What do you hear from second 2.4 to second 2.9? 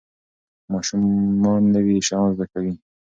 کوي.